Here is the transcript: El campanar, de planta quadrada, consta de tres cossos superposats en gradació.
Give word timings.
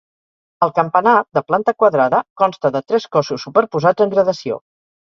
El 0.67 0.71
campanar, 0.79 1.13
de 1.39 1.43
planta 1.51 1.75
quadrada, 1.83 2.23
consta 2.45 2.75
de 2.79 2.85
tres 2.89 3.09
cossos 3.19 3.47
superposats 3.49 4.09
en 4.09 4.17
gradació. 4.19 4.65